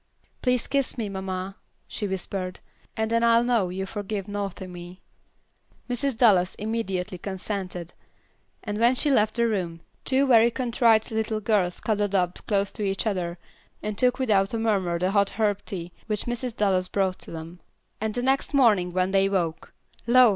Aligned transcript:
"Please 0.41 0.65
kiss 0.65 0.97
me, 0.97 1.09
mamma," 1.09 1.57
she 1.87 2.07
whispered, 2.07 2.59
"and 2.97 3.11
then 3.11 3.23
I'll 3.23 3.43
know 3.43 3.69
you 3.69 3.85
forgive 3.85 4.27
naughty 4.27 4.65
me." 4.65 5.03
Mrs. 5.87 6.17
Dallas 6.17 6.55
immediately 6.55 7.19
consented, 7.19 7.93
and 8.63 8.79
when 8.79 8.95
she 8.95 9.11
left 9.11 9.35
the 9.35 9.47
room, 9.47 9.81
two 10.03 10.25
very 10.25 10.49
contrite 10.49 11.11
little 11.11 11.39
girls 11.39 11.79
cuddled 11.79 12.15
up 12.15 12.39
close 12.47 12.71
to 12.71 12.81
each 12.83 13.05
other, 13.05 13.37
and 13.83 13.95
took 13.95 14.17
without 14.17 14.55
a 14.55 14.57
murmur 14.57 14.97
the 14.97 15.11
hot 15.11 15.37
herb 15.37 15.63
tea 15.65 15.91
which 16.07 16.25
Mrs. 16.25 16.55
Dallas 16.57 16.87
brought 16.87 17.19
to 17.19 17.29
them. 17.29 17.59
And 18.01 18.15
the 18.15 18.23
next 18.23 18.55
morning 18.55 18.93
when 18.93 19.11
they 19.11 19.29
woke, 19.29 19.71
lo! 20.07 20.29